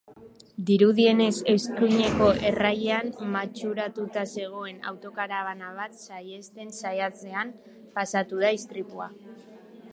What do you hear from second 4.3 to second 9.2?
zegoen autokarabana bat saihesten saiatzean pasatu da istripua.